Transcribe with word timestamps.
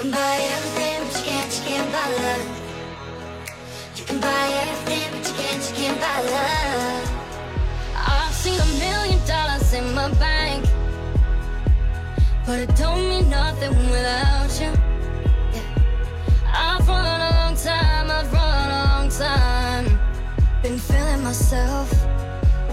You 0.00 0.04
can 0.04 0.12
buy 0.12 0.36
everything, 0.56 1.04
but 1.04 1.18
you 1.18 1.24
can't, 1.30 1.56
you 1.58 1.62
can't 1.68 1.92
buy 1.92 2.08
love. 2.24 2.46
You 3.96 4.04
can 4.06 4.18
buy 4.18 4.46
everything, 4.62 5.12
but 5.12 5.28
you 5.28 5.34
can't, 5.34 5.68
you 5.68 5.74
can't 5.76 6.00
buy 6.00 6.20
love. 6.22 7.10
I've 7.96 8.32
seen 8.32 8.58
a 8.58 8.66
million 8.80 9.20
dollars 9.26 9.74
in 9.74 9.94
my 9.94 10.10
bank, 10.14 10.64
but 12.46 12.60
it 12.60 12.74
don't 12.76 13.06
mean 13.10 13.28
nothing 13.28 13.76
without 13.90 14.50
you. 14.58 14.72
I've 16.46 16.88
run 16.88 17.04
a 17.04 17.34
long 17.36 17.54
time, 17.54 18.10
I've 18.10 18.32
run 18.32 18.70
a 18.70 18.84
long 18.88 19.08
time. 19.10 19.98
Been 20.62 20.78
feeling 20.78 21.22
myself, 21.22 21.90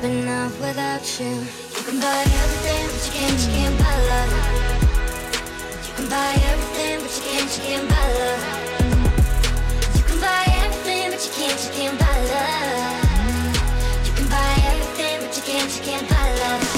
been 0.01 0.25
not 0.25 0.51
without 0.61 1.03
you. 1.19 1.35
You 1.75 1.83
can 1.87 1.99
buy 1.99 2.23
everything, 2.25 2.87
but 2.87 3.05
you 3.05 3.11
can't, 3.11 3.39
you 3.41 3.51
can't 3.51 3.77
buy 3.79 3.95
love 4.07 4.86
can 6.07 6.19
buy 6.19 6.41
everything, 6.51 7.01
but 7.01 7.15
you 7.17 7.23
can't, 7.23 7.57
you 7.57 7.63
can't 7.63 7.89
buy 7.89 8.13
love. 8.19 8.41
You 9.95 10.03
can 10.03 10.19
buy 10.21 10.43
everything, 10.63 11.11
but 11.11 11.25
you 11.25 11.31
can't, 11.33 11.63
you 11.65 11.71
can't 11.71 11.99
buy 11.99 12.17
love. 12.33 14.05
You 14.05 14.13
can 14.13 14.29
buy 14.29 14.53
everything, 14.71 15.27
but 15.27 15.35
you 15.35 15.43
can't, 15.43 15.75
you 15.75 15.83
can't 15.83 16.09
buy 16.09 16.35
love. 16.39 16.76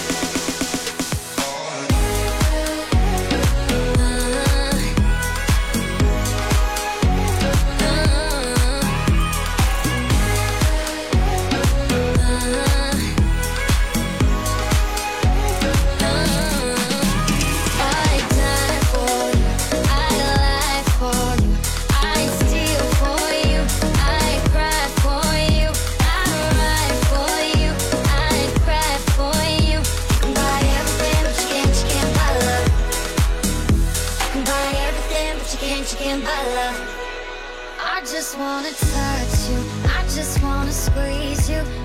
just 40.20 40.44
wanna 40.44 40.70
squeeze 40.70 41.50
you. 41.50 41.79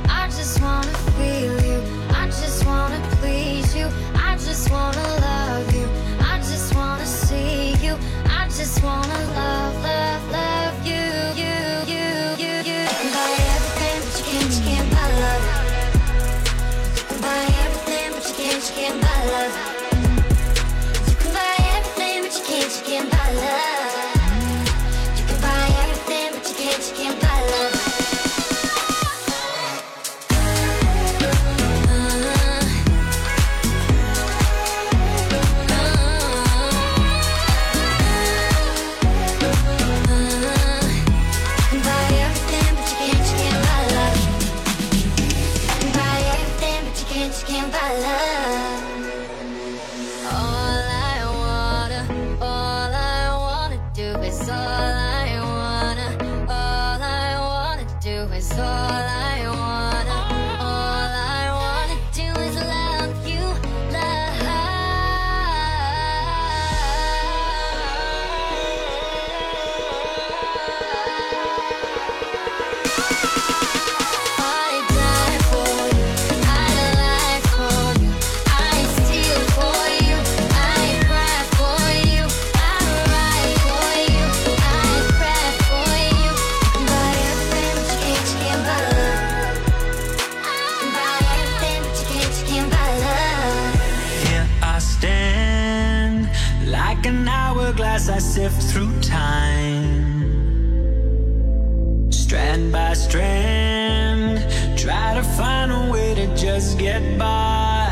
strand 102.55 102.73
by 102.73 102.93
strand, 102.95 104.79
try 104.79 105.15
to 105.15 105.25
find 105.25 105.73
a 105.73 105.91
way 105.91 106.15
to 106.15 106.37
just 106.37 106.79
get 106.79 107.19
by. 107.19 107.91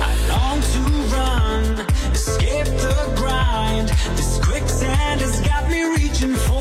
I 0.00 0.12
long 0.28 0.60
to 0.74 0.80
run, 1.14 1.86
escape 2.10 2.66
the 2.66 3.12
grind. 3.16 3.90
This 4.16 4.40
quicksand 4.44 5.20
has 5.20 5.40
got 5.42 5.70
me 5.70 5.84
reaching 5.84 6.34
for. 6.34 6.51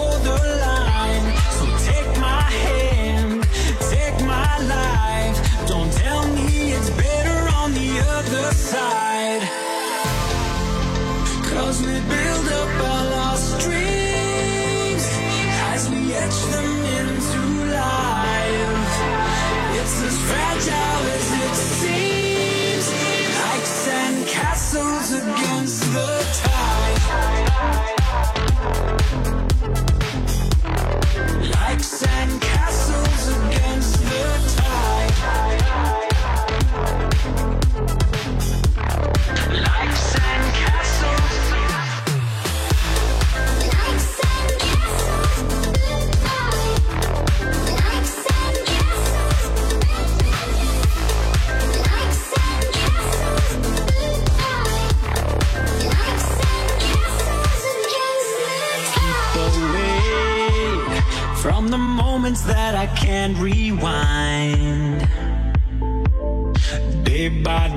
that 62.53 62.75
I 62.75 62.87
can't 62.87 63.37
rewind. 63.37 65.07
Day 67.03 67.29
by 67.29 67.70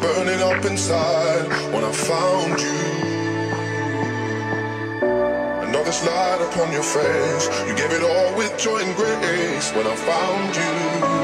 burning 0.00 0.40
up 0.42 0.64
inside 0.64 1.46
when 1.72 1.84
I 1.84 1.92
found 1.92 2.60
you. 2.60 2.78
Another 5.68 5.92
light 6.06 6.40
upon 6.48 6.72
your 6.72 6.82
face. 6.82 7.48
You 7.66 7.74
gave 7.76 7.92
it 7.92 8.02
all 8.02 8.36
with 8.36 8.56
joy 8.58 8.78
and 8.78 8.96
grace 8.96 9.72
when 9.74 9.86
I 9.86 9.96
found 9.96 10.56
you. 10.56 11.18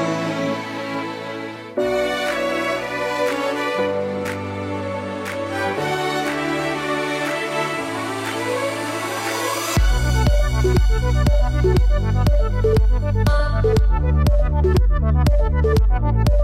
I 15.91 16.34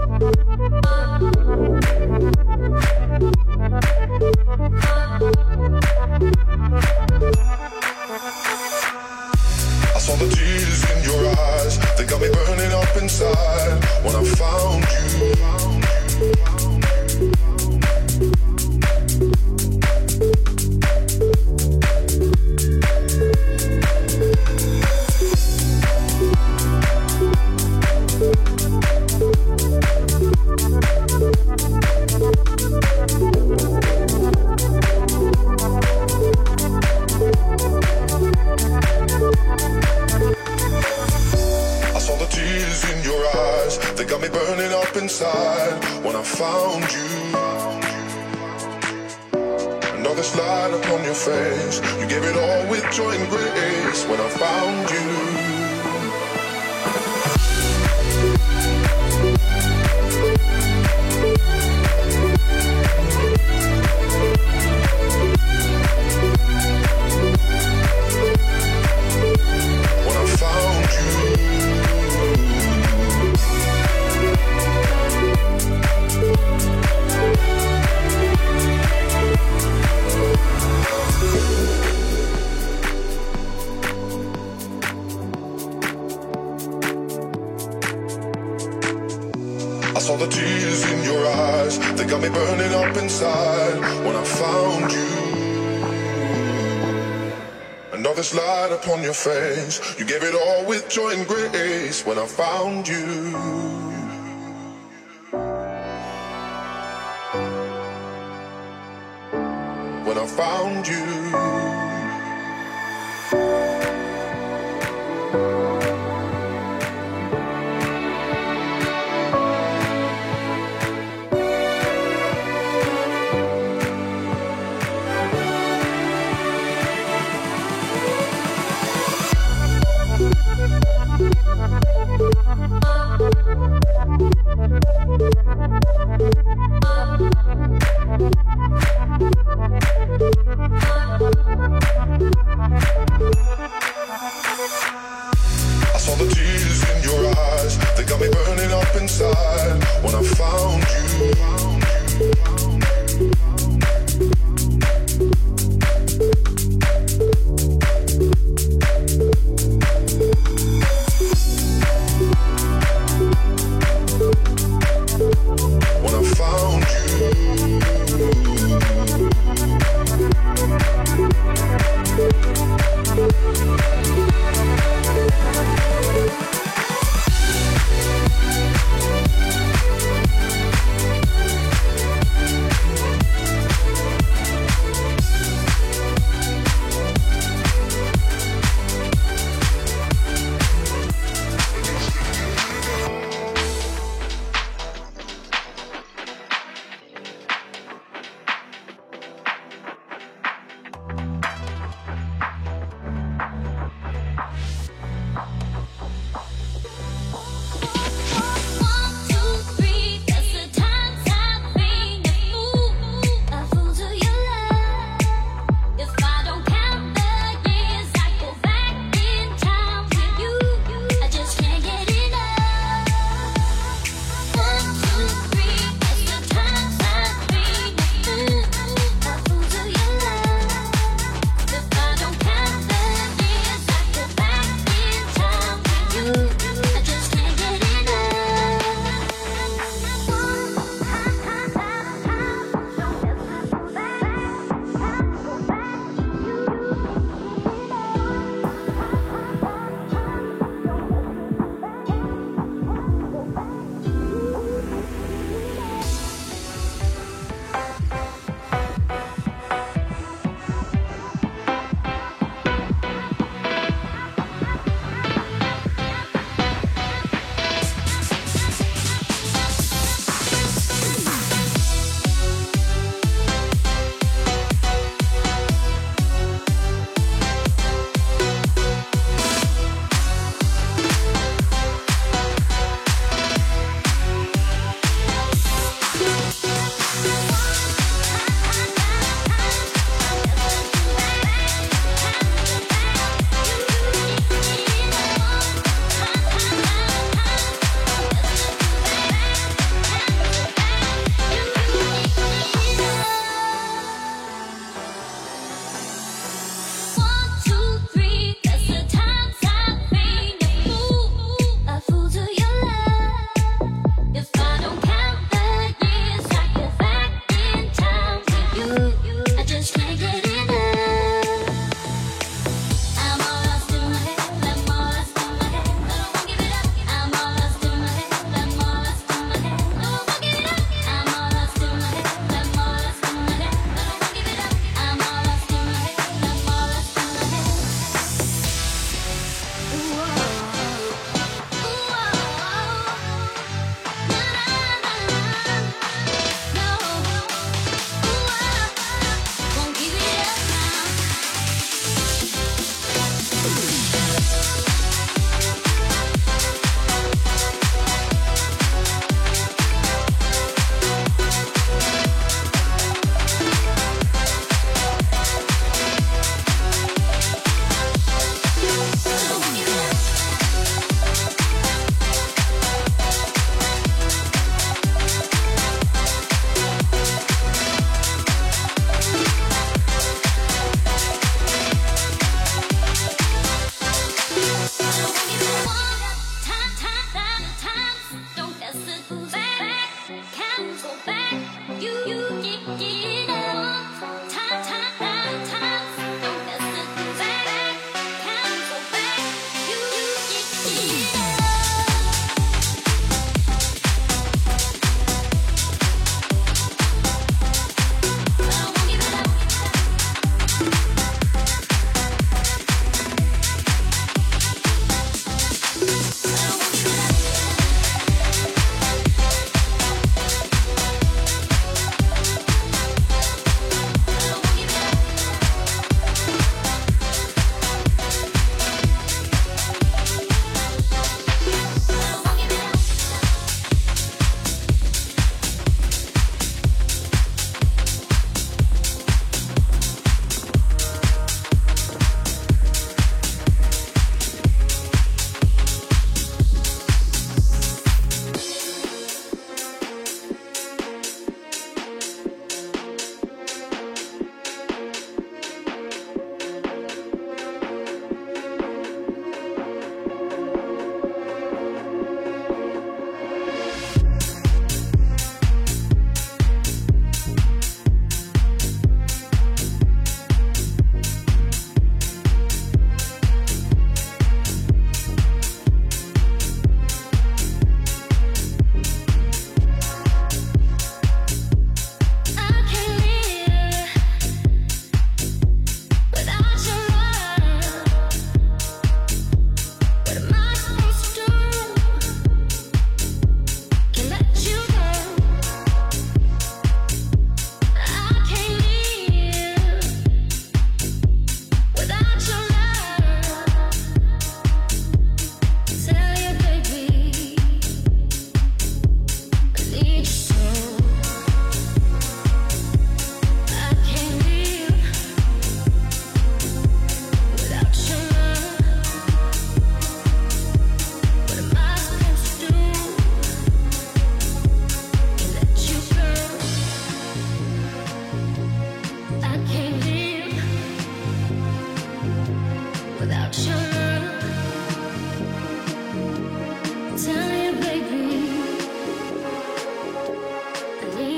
when 102.04 102.18
I 102.18 102.26
found 102.26 102.88
you. 102.88 103.31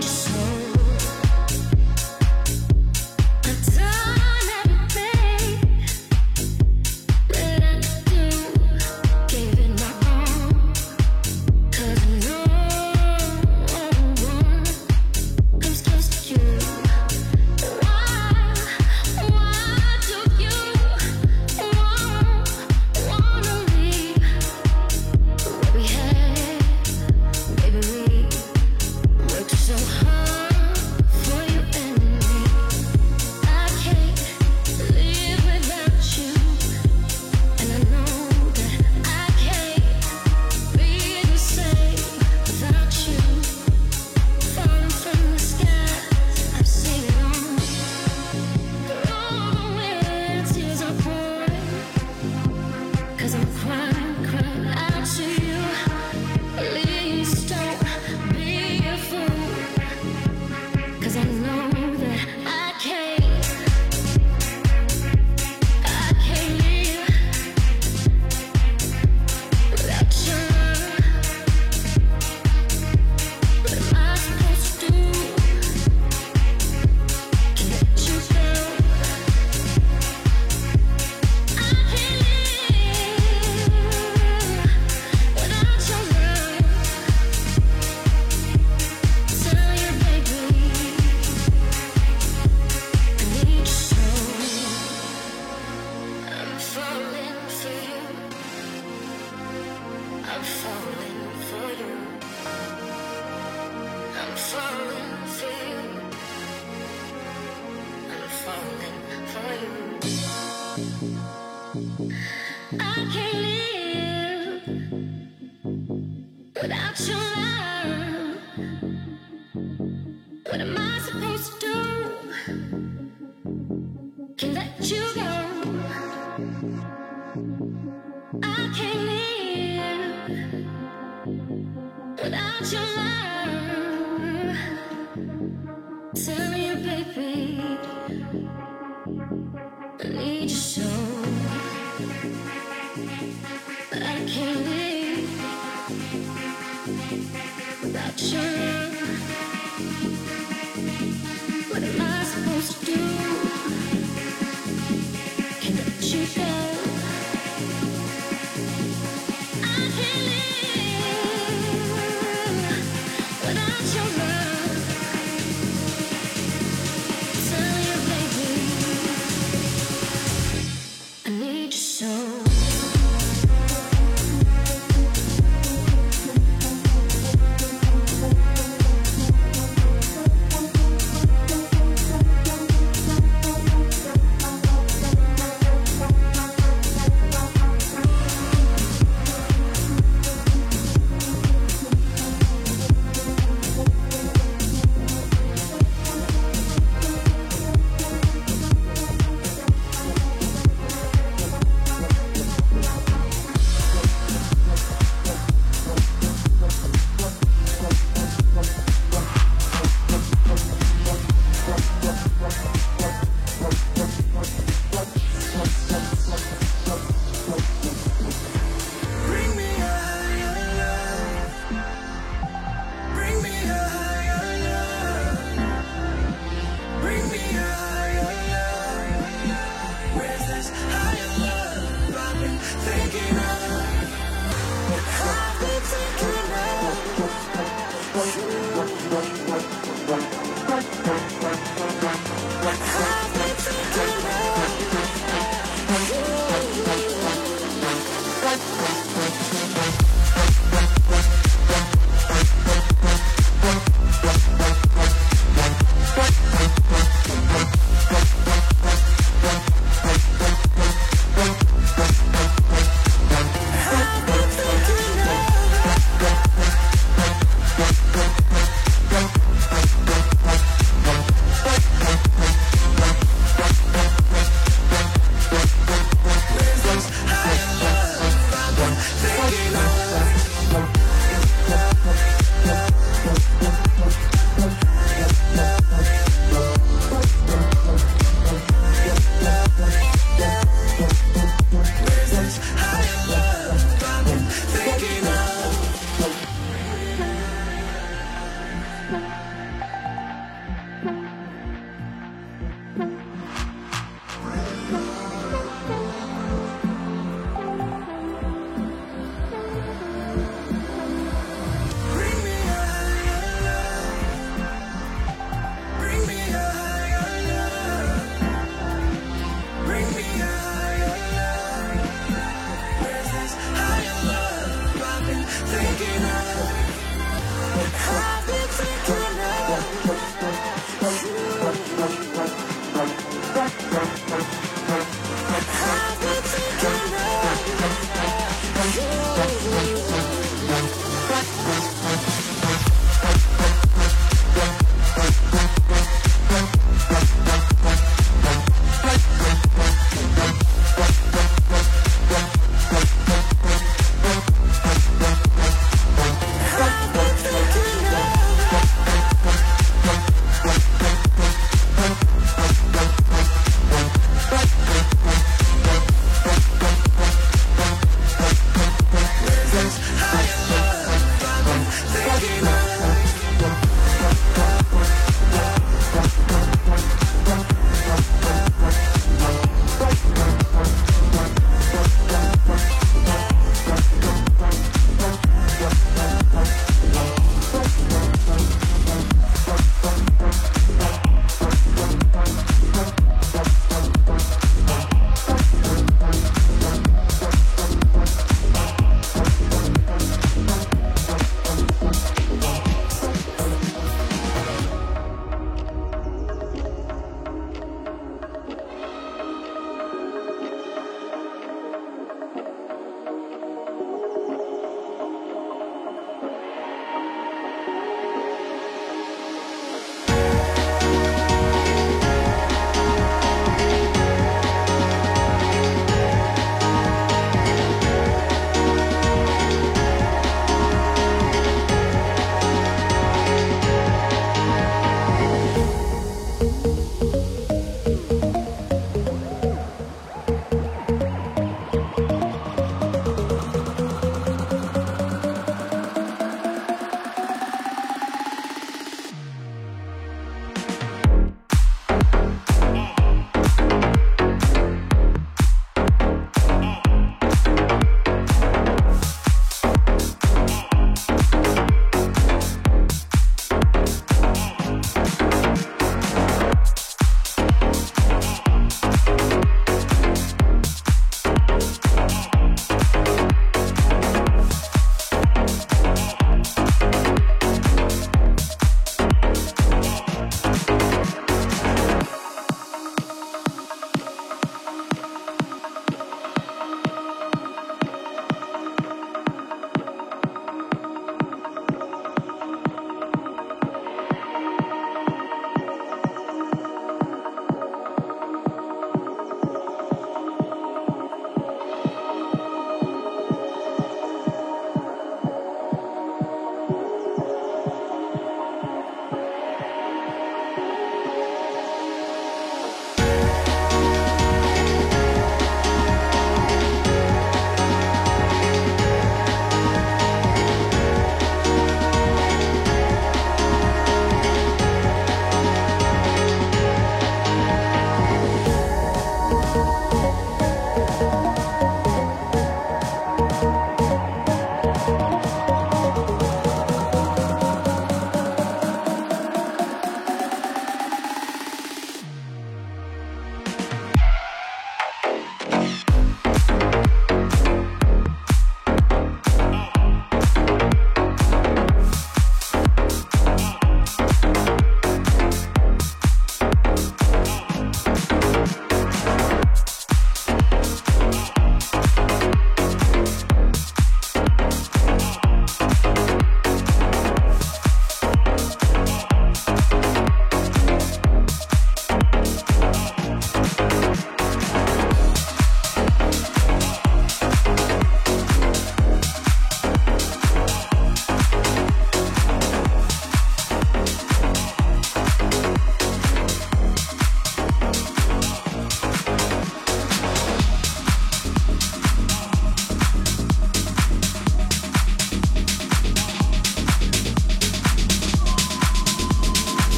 just 0.00 0.45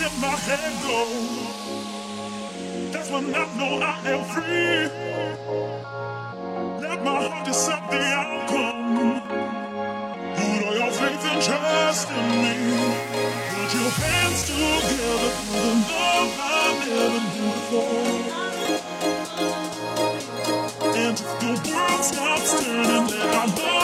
let 0.00 0.18
my 0.18 0.28
head 0.28 0.72
go. 0.82 0.98
That's 2.90 3.10
when 3.10 3.34
I 3.34 3.44
know 3.58 3.72
I 3.84 3.94
am 4.12 4.22
free. 4.32 4.88
Let 6.80 7.04
my 7.04 7.16
heart 7.28 7.44
decide 7.44 7.90
the 7.90 8.00
outcome. 8.20 9.20
Put 10.36 10.64
all 10.64 10.74
your 10.80 10.92
faith 11.00 11.24
and 11.30 11.42
trust 11.42 12.08
in 12.18 12.26
me. 12.42 12.54
Put 13.52 13.70
your 13.76 13.90
hands 14.00 14.40
together 14.48 15.32
for 15.36 15.60
the 15.68 15.74
love 15.92 16.32
I 16.40 16.66
never 16.80 17.20
knew 17.32 17.50
before. 17.58 18.20
And 20.96 21.16
if 21.24 21.32
the 21.40 21.52
world 21.70 22.02
stops 22.04 22.50
turning, 22.64 23.06
then 23.06 23.34
I. 23.34 23.79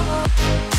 Tell 0.00 0.69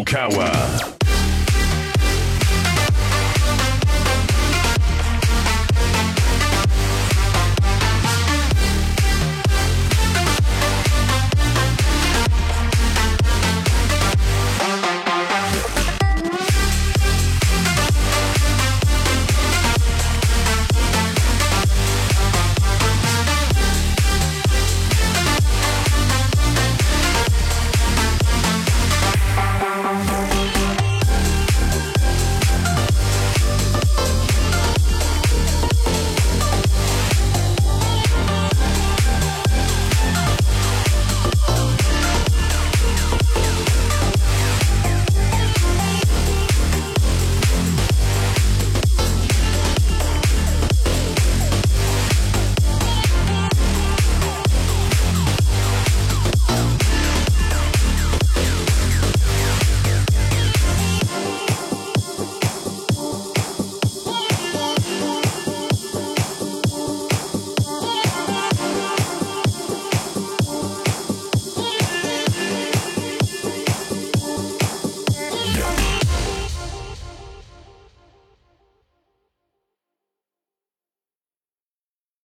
Okawa. 0.00 0.99